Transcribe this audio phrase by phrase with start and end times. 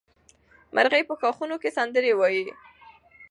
[0.75, 2.43] مرغۍ په ښاخونو کې سندرې وایي.